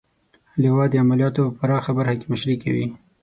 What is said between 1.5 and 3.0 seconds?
پراخه برخه کې مشري کوي.